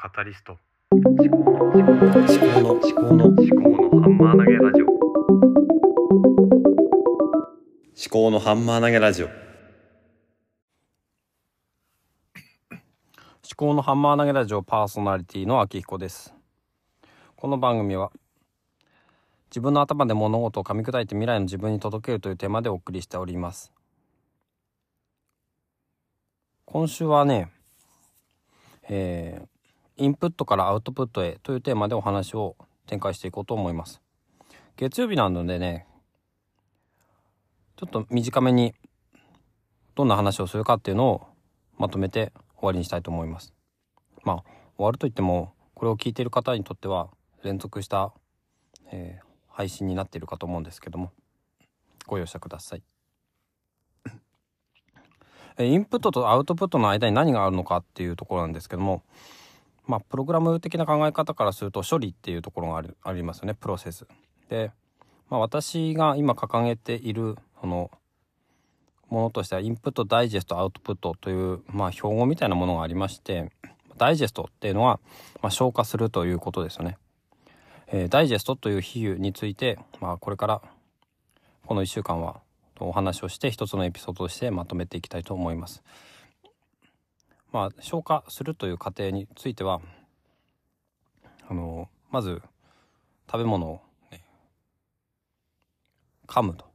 [0.00, 0.56] カタリスト。
[0.92, 1.90] 思考の思考
[2.60, 3.50] の思考の思考
[3.90, 4.86] のハンマー投げラジオ。
[4.86, 4.94] 思
[8.08, 9.26] 考のハンマー投げラジオ。
[9.26, 9.34] 思
[13.56, 16.32] 考のハンマー投げラジオパーソナリティの秋彦です。
[17.34, 18.12] この番組は
[19.50, 23.72] 自分の頭で物事を噛み砕いて未来の自分に届けるというテーマでお送りしております。
[26.66, 27.50] 今週はね
[28.90, 29.57] えー、
[29.98, 34.00] インプットからアウトプットへというテーマでお話を展開していこうと思います。
[34.76, 35.86] 月曜日なのでね、
[37.76, 38.74] ちょっと短めに
[39.96, 41.26] どんな話をするかっていうのを
[41.76, 43.52] まとめて終わりにしたいと思います。
[44.22, 44.36] まあ、
[44.76, 47.10] 終わるといっても、これを聞いている方にとっては
[47.42, 48.12] 連続した、
[48.92, 51.10] えー、配信になっているかと思うんですけども、
[52.06, 52.82] ご容赦ください。
[55.60, 59.02] インプットとアウトプットの間に何があるのかっていうところなんですけども、
[59.88, 64.06] まあ、プログラム的な考え方からすると処理っていうところがあるありますよねプロセス。
[64.50, 64.70] で、
[65.30, 67.90] まあ、私が今掲げているその
[69.08, 73.50] ものとしてはインプットダイジェストアウトプットという、まあ、標語みたいなものがありまして
[73.96, 75.00] ダイジェストっていうのは、
[75.40, 76.98] まあ、消化するということですよね。
[77.90, 80.62] えー、ダイジェストという比喩について、まあ、これから
[81.64, 82.40] この1週間は
[82.78, 85.82] お話をして一つのエピソードとしてまとめていきたいと思います。
[87.52, 89.80] まあ消化するという過程については
[91.48, 92.42] あのまず
[93.30, 94.22] 食べ物を、ね、
[96.26, 96.66] 噛むと。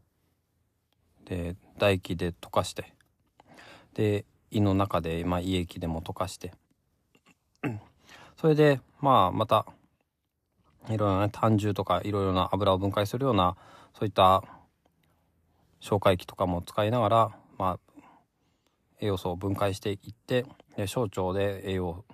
[1.25, 2.93] で唾液で溶かして。
[3.93, 6.53] で胃の中で、まあ、胃液でも溶かして。
[8.37, 9.65] それでまあまた
[10.89, 13.55] いろいろな、ね、胆汁とかいろいろな油を分解するような
[13.97, 14.43] そういった
[15.80, 17.92] 消化液とかも使いながら、まあ、
[19.03, 20.45] 栄養素を分解していって
[20.87, 22.05] 小腸で栄養を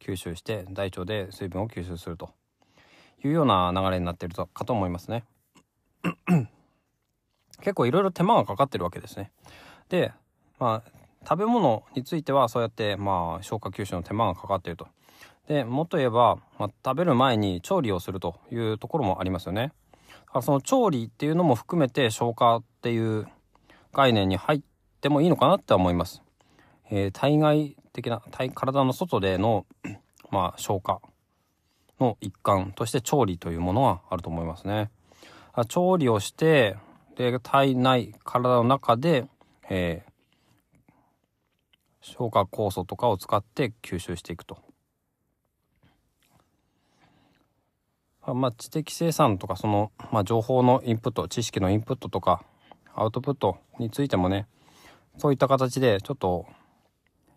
[0.00, 2.30] 吸収して大腸で水分を吸収すると
[3.24, 5.24] いうような流れになっているかと思いますね。
[7.60, 9.32] 結構いろいろ手間がかかってるわけですね。
[9.88, 10.12] で、
[10.58, 10.90] まあ、
[11.26, 14.86] 食べ物についてはそうやって、まあ、消化吸収の手間がかかっていると。
[15.48, 19.72] で、もっと言えば、まあ、食べる前に調理をするというところもありますよね。
[20.42, 23.26] その調理っていうのも含めて消化っていう
[23.94, 24.60] 概念に入っ
[25.00, 26.22] てもいいのかなって思います。
[26.90, 29.66] えー、体外的な体体の外での、
[30.30, 31.00] まあ、消化
[32.00, 34.90] の一環として調理というものはあると思いますね。
[35.68, 36.76] 調理をして
[37.16, 39.26] で体内体の中で、
[39.70, 40.84] えー、
[42.00, 44.58] 消化酵素とかを使って吸収していくと。
[48.34, 52.44] まあ、知的生産とかその、まあ、情報のインプット知識のインプットとか
[52.92, 54.48] アウトプットについてもね
[55.16, 56.46] そういった形でちょっと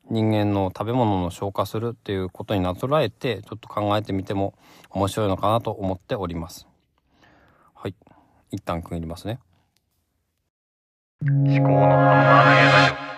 [0.10, 4.54] 人間の食べ物の消化するっていうことになぞらえてちょっと考えてみても
[4.90, 6.68] 面白いのかなと思っております。
[7.76, 7.96] はい。
[8.52, 9.40] 一旦区切りますね。
[11.22, 13.10] 思考のハンマー投げ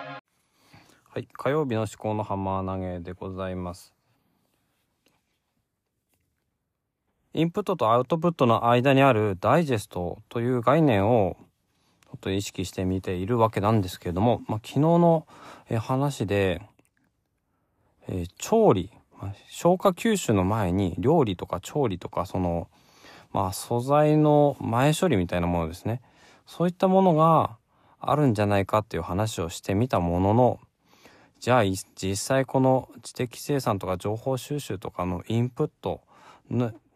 [1.13, 1.27] はい。
[1.31, 3.93] 火曜日の思考のハンマー投げでございます。
[7.33, 11.37] インプットとアウトプットの間にあるダイジェストという概念を
[12.03, 15.25] ちょっと意識してみているわけなんですけれども、まあ、昨日の
[15.79, 16.61] 話で、
[18.07, 18.91] えー、調理、
[19.49, 22.67] 消化吸収の前に料理とか調理とかその、
[23.33, 26.01] まあ、素材の前処理みたいなものですね
[26.47, 27.57] そういったものが
[27.99, 30.59] あるんじゃないかっていう話をしてみたものの
[31.39, 36.01] じゃあ実際この知的生産とか情報収集とかのインプット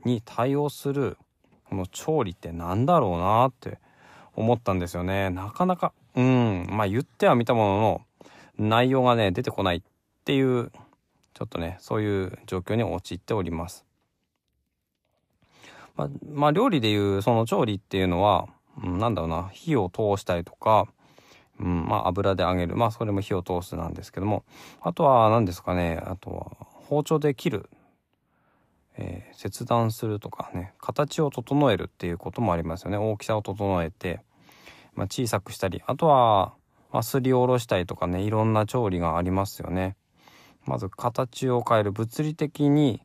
[0.04, 1.18] に対応する
[1.70, 3.80] この調理って何だろうなって
[4.36, 5.30] 思ったんですよね。
[5.30, 8.02] なかなか、うん、まあ言ってはみたものの
[8.58, 9.82] 内容がね、出てこないっ
[10.26, 10.72] ていう、
[11.36, 13.86] ちょっとね、そういう状況に陥っております。
[15.96, 18.48] まあ、まあ、料理でいうその調理っていうのは、
[18.84, 20.88] うん、なんだろうな、火を通したりとか、
[21.60, 22.76] うん、まあ油で揚げる。
[22.76, 24.44] まあそれも火を通すなんですけども、
[24.82, 26.52] あとは何ですかね、あとは
[26.88, 27.70] 包丁で切る
[28.98, 34.22] えー、切断するとかね形を整えるっていうこともありますよね大きさを整えて、
[34.94, 36.54] まあ、小さくしたりあとは、
[36.92, 39.96] まあ、すりおろしたりとかねいろんな調理がありますよね
[40.66, 43.02] まず形を変える物理的に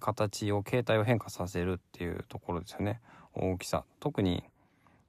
[0.00, 3.00] 形を形態を変化させるっていうところですよね
[3.34, 4.44] 大きさ特に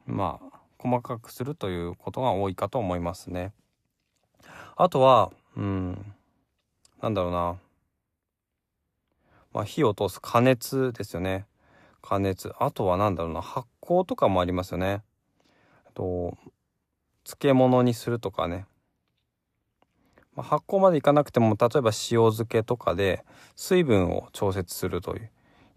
[0.05, 3.51] まあ細かくするということが多いかと思いますね
[4.75, 6.13] あとはうん
[7.01, 7.55] なんだろうな
[9.55, 11.45] まあ、火を通す加熱ですよね。
[12.01, 12.51] 加熱。
[12.59, 15.01] あとは何だろうな、発酵とかもありますよね。
[15.93, 16.37] と、
[17.23, 18.65] 漬物にするとかね。
[20.35, 23.23] まあ、発酵までいかなくても例えば塩漬けとかで
[23.55, 25.15] 水分を調節すると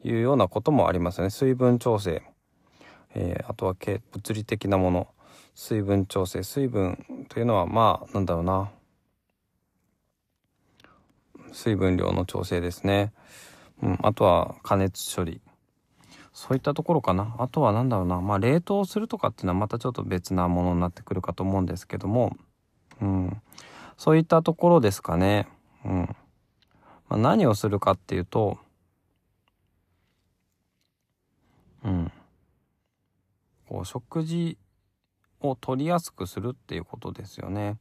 [0.03, 1.31] いうようなこともありますよね。
[1.31, 2.23] 水分調整、
[3.15, 3.75] えー、あとは
[4.13, 5.09] 物理的なもの。
[5.55, 6.45] 水分調整。
[6.45, 8.71] 水分というのはまあなんだろうな。
[11.53, 13.13] 水分量の調整ですね、
[13.83, 15.41] うん、あとは加熱処理。
[16.33, 17.35] そういったところかな。
[17.39, 18.21] あとは何だろうな。
[18.21, 22.37] まあ冷凍するとかっていうのはまたちょっと別なものになってくるかと思うんですけども。
[23.01, 23.43] うん。
[23.99, 25.47] そういったところですかね。
[25.85, 26.17] うん、
[27.09, 28.59] まあ、何をするかっていうと
[31.85, 32.13] うん。
[33.69, 34.57] こう食事
[35.41, 37.77] を取りやすくするっていうことですよね。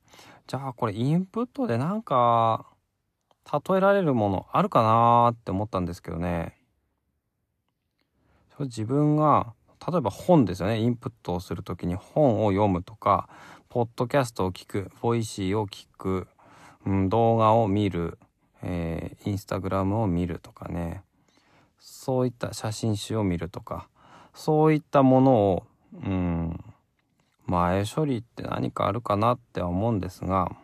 [0.48, 2.66] じゃあこれインプットでなんか
[3.52, 6.58] 例えられるものあるかなーって思ったんですけどね。
[8.60, 9.54] 自分が
[9.88, 10.80] 例えば本ですよね。
[10.80, 13.30] インプットをする時に本を読むとか
[13.70, 16.28] ポッドキャストを聞く Voicy を聞く、
[16.86, 18.18] うん、動画を見る、
[18.64, 21.04] えー、インスタグラムを見るとかね。
[21.78, 23.90] そういった写真集を見るとか。
[24.34, 26.64] そういったものをうん
[27.46, 30.56] 前処理って何かあるかなって思うんですが。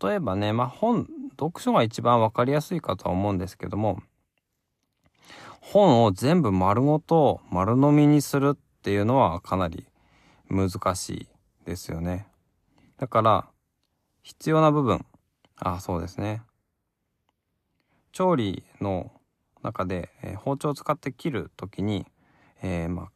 [0.00, 4.00] 例えばねまあ本読書が一番分かりやすいかとは思うんですけども。
[5.60, 9.87] 本を全部丸ごと丸飲みにするっていうのはかなり
[10.50, 11.28] 難しい
[11.64, 12.26] ですよね。
[12.98, 13.48] だから
[14.22, 15.04] 必要な部分
[15.56, 16.42] あそうですね
[18.12, 19.12] 調理の
[19.62, 22.06] 中で、えー、包丁を使って切る時に、
[22.62, 23.10] えー、ま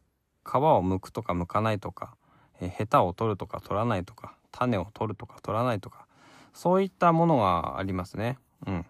[0.45, 2.15] あ、皮を剥くとか剥かないとか、
[2.61, 6.05] えー、ヘタを取るとか取らないとか種を取るとか取らないとか
[6.53, 8.37] そういったものがありますね。
[8.67, 8.85] うん。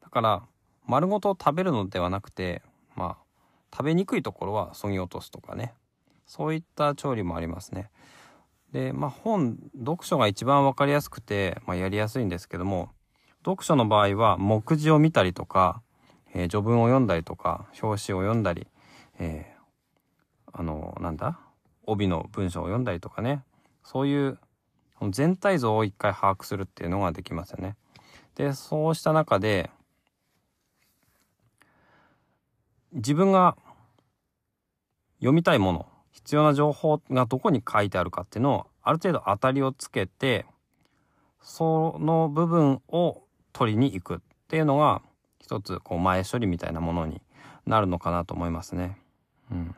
[0.00, 0.42] だから
[0.86, 2.62] 丸ごと食べるのではなくて
[2.94, 3.22] まあ
[3.72, 5.74] 食べにくいところはそぎ落とすとかね
[6.32, 7.90] そういった調理もありますね。
[8.72, 12.88] でまあ本読書が一番分かりやすくて、まあ、やりやすいんですけども
[13.44, 15.82] 読書の場合は目次を見たりとか、
[16.32, 18.66] えー、序文を読んだりとか表紙を読んだり、
[19.18, 21.38] えー、あのなんだ
[21.84, 23.42] 帯の文章を読んだりとかね
[23.84, 24.38] そういう
[25.10, 27.76] 全体像を一回把握するっていうのができますよね。
[28.36, 29.68] でそうした中で
[32.94, 33.54] 自分が
[35.18, 40.46] 読みたいもの必要な情報がどこに書いてあるかっていうのをある程度当たりをつけて
[41.40, 43.22] その部分を
[43.52, 44.18] 取りに行くっ
[44.48, 45.02] ていうのが
[45.40, 47.20] 一つこう前処理みたいなものに
[47.66, 48.96] なるのかなと思いますね。
[49.50, 49.74] うん、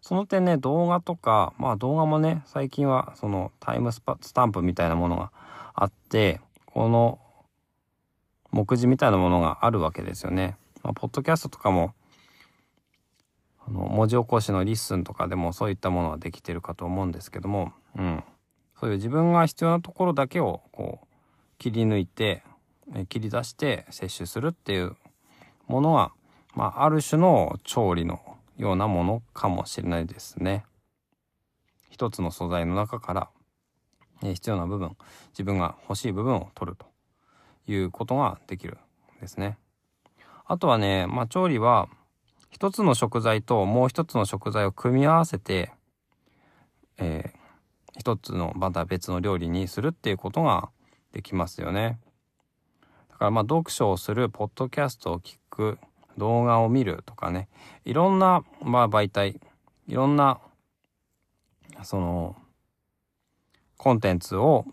[0.00, 4.02] その点ね動画とかまあ動画もね最近はそのタイムス
[4.34, 5.30] タンプみたいなものが
[5.74, 7.18] あってこの
[8.50, 10.56] 目次みたいなものがあるわけですよね。
[10.82, 11.92] まあ、ポッドキャストとかも
[13.68, 18.24] あの文字起こしの LISTEN とかでもそういったものはできてるかと思うんですけども、うん、
[18.80, 21.06] そういう自分が必要なところだけをこう
[21.58, 22.42] 切り抜いて
[23.08, 24.96] 切り出して摂取するっていう
[25.66, 26.12] ものは、
[26.54, 28.20] まあ、ある種の調理の
[28.56, 30.64] ようなものかもしれないですね。
[31.90, 33.28] 一つの素材の中から、
[34.22, 34.96] 必要な部分
[35.30, 36.86] 自分が欲しい部分を取ると
[37.70, 38.78] いうことができる
[39.18, 39.58] んですね。
[40.46, 41.88] あとはね、まあ、調理は
[42.50, 45.72] 一つの食材ともう一つの食材を組み合わせて、
[46.96, 50.70] えー、一つのまた別の料理にするっていうことが
[51.12, 51.98] できますよね。
[53.10, 55.78] だからまあ読書をする、ポッドキャストを聞く、
[56.18, 57.48] 動画を見るとかね、
[57.84, 59.40] いろんな、まあ、媒体、
[59.86, 60.40] いろんな、
[61.82, 62.36] その、
[63.76, 64.66] コンテンツを、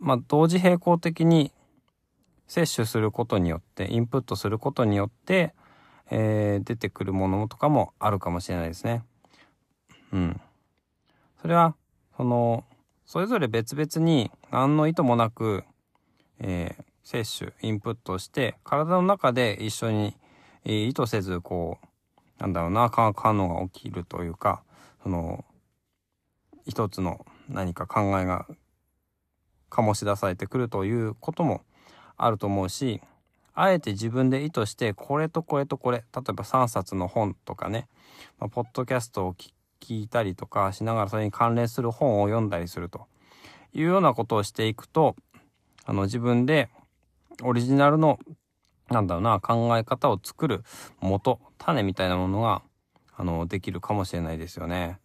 [0.00, 1.52] まあ、同時並行的に
[2.48, 5.54] 摂取することによって、インプットすることによって、
[6.10, 9.02] えー、出てくるものとかもあるかもしれないですね。
[10.12, 10.40] うん。
[11.40, 11.74] それは、
[12.16, 12.64] その、
[13.06, 15.64] それぞれ別々に何の意図もなく、
[16.40, 20.16] えー、摂取、インプットして、体の中で一緒に、
[20.64, 21.86] えー、意図せず、こう、
[22.40, 24.62] なんだろうな、化学反応が起きるというか、
[25.02, 25.44] その、
[26.66, 28.46] 一つの何か考えが
[29.70, 31.62] 醸し出されてくるということも
[32.16, 33.00] あると思うし、
[33.60, 37.88] あえて自分で意図してこれとこれとこれ例えば3冊の本とかね、
[38.38, 39.34] まあ、ポッドキャストを
[39.80, 43.06] 聞いたりとかしながらそれに関連する本を読んだりすると
[43.74, 45.16] いうようなことをしていくと
[45.84, 46.68] あの自分で
[47.42, 48.20] オリジナルの
[48.90, 50.62] なんだろうな考え方を作る
[51.00, 52.62] 元種みたいなものが
[53.16, 54.98] あのできるかもしれないですよね。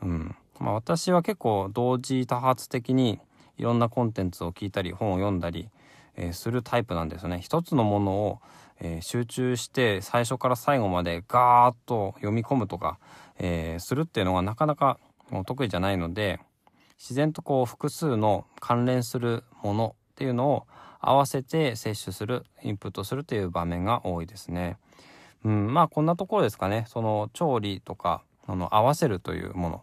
[0.00, 3.18] うんまあ、私は結構同時多発的に
[3.58, 5.70] いろんなコンテンツを聞いたり本を読んだり
[6.20, 7.40] えー、するタイプなんですね。
[7.40, 8.38] 一つのものを、
[8.80, 12.98] えー、集中して最初から最後までガーッと読み込むとか、
[13.38, 14.98] えー、するっていうのがなかなか
[15.46, 16.38] 得意じゃないので
[16.98, 20.66] 自然とこう複数の関連するものっていうのを
[21.00, 24.76] 合わせて摂取するインプットするという場面が多いですね。
[25.44, 29.82] うん、まあこんなところですかねその調理とかあの合わせるというもの、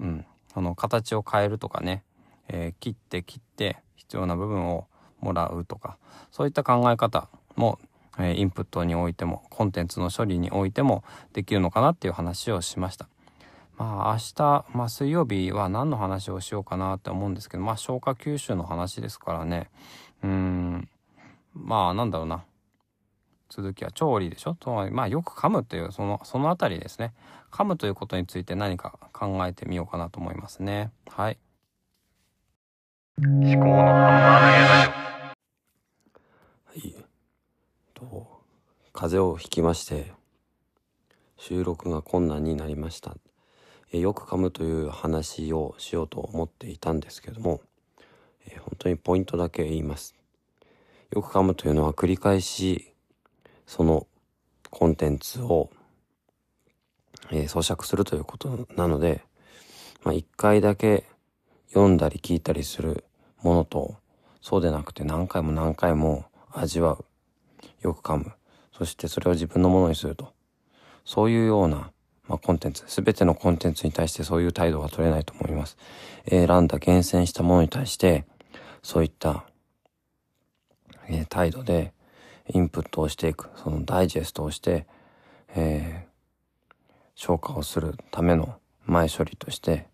[0.00, 2.02] うん、その形を変えるとかね、
[2.48, 4.88] えー、切って切って必要な部分を
[5.22, 5.96] もらうとか
[6.30, 7.78] そういった考え方も、
[8.18, 13.08] えー、インプットにおいてもコンテンツの処理においてもできるのかなっていう話をしました。
[13.78, 19.70] まあ明日、まあ、水曜日は何の話をしようかなって思うんですけどまあ消化吸収の話ですからね。
[20.22, 20.88] うん。
[21.54, 22.44] まあなんだろうな。
[23.48, 24.54] 続きは調理でしょ？
[24.54, 27.12] とまあよく噛むというそのそのあたりですね。
[27.50, 30.90] 噛むということについて何か考えてみようかなと思いますね。
[31.08, 31.38] はい。
[33.18, 35.01] 思考のハンマー投げラジ
[36.74, 36.94] はい。
[37.92, 38.40] と
[38.94, 40.10] 風邪をひきまして
[41.36, 43.14] 収録が困難になりました。
[43.92, 47.60] えよく噛むという話をしようと思っていたんですけども、
[48.46, 50.14] え本当にポイントだけ言います。
[51.10, 52.94] よく噛むというのは繰り返し
[53.66, 54.06] その
[54.70, 55.68] コンテンツを、
[57.30, 59.22] えー、咀嚼するということなので、
[60.04, 61.04] まあ、一回だけ
[61.68, 63.04] 読んだり聞いたりする
[63.42, 63.96] ものと
[64.40, 66.24] そうでなくて何回も何回も
[66.54, 67.04] 味わう。
[67.82, 68.32] よく噛む。
[68.76, 70.32] そしてそれを自分のものにすると。
[71.04, 71.92] そういうような
[72.28, 75.76] まあ、コンテンツ、すべてのコンテンツに対してそういう態度は取れないと思います。
[76.28, 78.24] 選んだ厳選したものに対して、
[78.82, 79.44] そういった、
[81.08, 81.92] えー、態度で
[82.48, 84.86] インプットをしていく、そのダイジェストをして、
[85.54, 86.70] えー、
[87.14, 88.56] 消化をするための
[88.86, 89.88] 前処理として、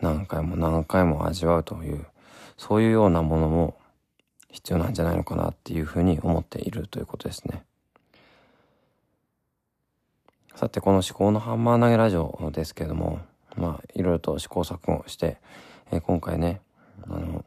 [0.00, 2.04] 何回も何回も味わうという、
[2.56, 3.79] そういうようなものも
[4.50, 7.64] 必要なんじゃないのかなっていうふうに思っているということですね。
[10.54, 13.20] さて、この思考のハンマー投げラジオですけれども、
[13.56, 15.38] まあ、いろいろと試行錯誤して、
[15.90, 16.60] えー、今回ね、
[17.08, 17.44] あの、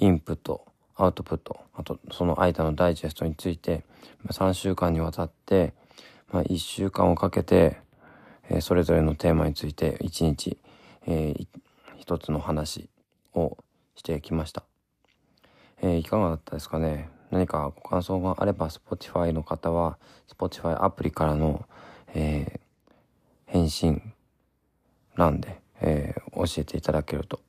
[0.00, 3.84] インプット、アウトプット、あとその間のダイジェストについて、
[4.22, 5.74] まあ、3週間にわたって、
[6.32, 7.78] まあ、1週間をかけて、
[8.48, 10.58] えー、それぞれのテーマについて1日、
[11.06, 11.46] えー、
[11.98, 12.88] 一つの話
[13.34, 13.58] を
[13.96, 14.64] してきました。
[15.82, 17.08] えー、いかがだったですかね？
[17.30, 21.66] 何かご感想があれば Spotify の方は Spotify アプリからの
[22.18, 24.14] えー、返信
[25.16, 27.40] 欄で、えー、教えていただけると、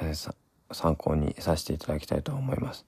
[0.00, 0.34] えー、
[0.72, 2.86] 参考にさせていただきたいと思います。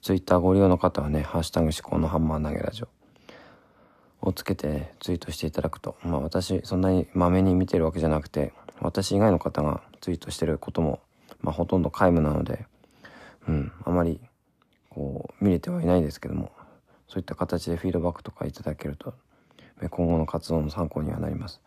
[0.00, 11.00] ツイッターご利用の方はね、ハッシュタグ思考のハンマー投げラジオをつけてツイートしていただくと、まあ私そんなにまめに見てるわけじゃなくて、私以外の方がツイートしてることも、
[11.40, 12.66] まあほとんど皆無なので、
[13.48, 14.20] うん、あまり
[14.90, 16.52] こう見れてはいないですけども、
[17.06, 19.14] そういった形でフィードバックとかいただけると
[19.90, 21.60] 今後の活動の参考にはなります。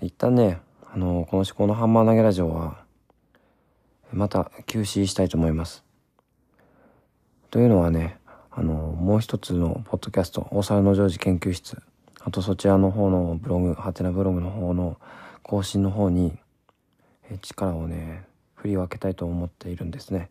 [0.00, 0.60] 一旦ね
[0.92, 2.84] あのこの思考のハンマー投げラジオは
[4.12, 5.84] また休止したいと思います。
[7.50, 8.18] というのはね
[8.50, 11.80] あのもう一つのポッドキャスト大沢のジョージ研究室
[12.20, 14.98] あとそちらの方のブログハテナブログの方の
[15.42, 16.38] 更新の方に
[17.38, 18.24] 力をね
[18.54, 20.30] 振り分けたいと思っているんですね。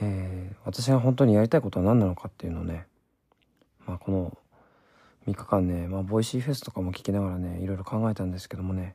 [0.00, 2.86] えー、私が本当にやりたいことは何なのかっていうのをね、
[3.86, 4.36] まあ、この
[5.26, 8.94] 3日間ね、まあ、 Voicy フェスとかも聞きながらねいろいろ考えたんですけどもね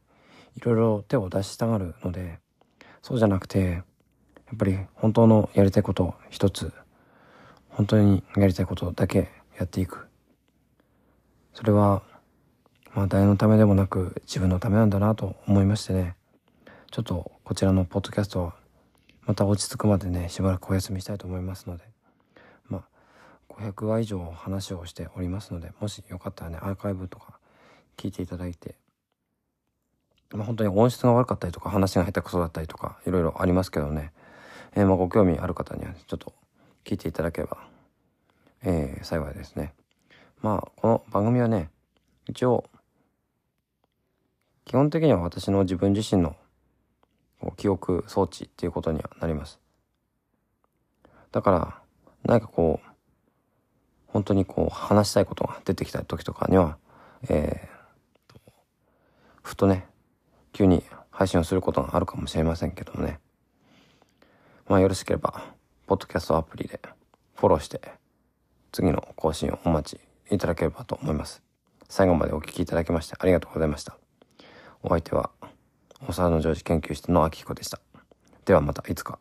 [0.55, 2.39] いろいろ手を出したがるので
[3.01, 3.79] そうじゃなくてや
[4.53, 6.71] っぱり本当のやりたいこと一つ
[7.69, 10.07] 本当にやりたいことだけやっていく。
[11.53, 12.03] それは
[12.93, 16.15] まあ誰のためでもなく自分のためなんだなと思いましてね。
[16.93, 18.53] ちょっとこちらのポッドキャストは
[19.25, 21.85] また落ち着くまでねしばらくお休みしたいと思いますので
[22.69, 22.83] ま
[23.49, 27.39] あ500話以上話をしておりますのでもしよかったらねアーカイブとか
[27.97, 28.75] 聞いていただいて
[30.33, 34.11] まあ本当に音質が悪かったりとか話が下手くそだったりとかいろいろありますけどね、
[34.75, 36.31] えー、まあご興味ある方には、ちょっと
[36.85, 37.57] 聞いていただければ、
[38.61, 39.73] えー、幸いですね。
[40.43, 41.71] まあこの番組はね
[42.27, 42.65] 一応
[44.65, 46.35] 基本的には私の自分自身の
[47.51, 49.59] 記憶装置っていうことにはなります。
[51.31, 51.81] だから、
[52.23, 52.89] 何かこう、
[54.07, 56.77] 本当にこう話したいことが出てきた時とかには、
[57.29, 58.39] えー、
[59.41, 59.87] ふとね、
[60.51, 63.19] 急に配信をすることがあるかもしれませんけどもね。
[64.67, 65.43] まあよろしければ、
[65.87, 66.79] ポッドキャストアプリで
[67.35, 67.81] フォローして、
[68.71, 71.41] 次の更新をお待ちいただければと思います。
[71.89, 73.97] 最後までお聴きいただきましてありがとうございました。
[74.81, 75.31] お相手は、
[76.07, 77.79] お沢の常識研究室の秋彦でした。
[78.45, 79.19] ではまたいつか。